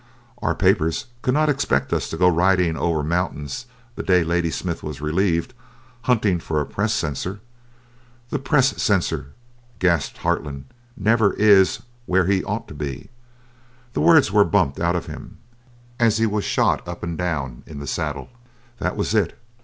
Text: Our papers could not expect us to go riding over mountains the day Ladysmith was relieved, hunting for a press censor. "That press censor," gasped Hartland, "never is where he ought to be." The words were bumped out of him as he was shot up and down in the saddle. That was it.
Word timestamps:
Our 0.41 0.55
papers 0.55 1.05
could 1.21 1.35
not 1.35 1.47
expect 1.47 1.93
us 1.93 2.09
to 2.09 2.17
go 2.17 2.27
riding 2.27 2.75
over 2.75 3.03
mountains 3.03 3.67
the 3.95 4.01
day 4.01 4.23
Ladysmith 4.23 4.81
was 4.81 4.99
relieved, 4.99 5.53
hunting 6.09 6.39
for 6.39 6.59
a 6.59 6.65
press 6.65 6.91
censor. 6.91 7.39
"That 8.31 8.43
press 8.43 8.81
censor," 8.81 9.33
gasped 9.77 10.17
Hartland, 10.23 10.65
"never 10.97 11.33
is 11.33 11.83
where 12.07 12.25
he 12.25 12.43
ought 12.45 12.67
to 12.69 12.73
be." 12.73 13.11
The 13.93 14.01
words 14.01 14.31
were 14.31 14.43
bumped 14.43 14.79
out 14.79 14.95
of 14.95 15.05
him 15.05 15.37
as 15.99 16.17
he 16.17 16.25
was 16.25 16.43
shot 16.45 16.87
up 16.87 17.03
and 17.03 17.15
down 17.15 17.61
in 17.67 17.77
the 17.77 17.85
saddle. 17.85 18.29
That 18.79 18.97
was 18.97 19.13
it. 19.13 19.37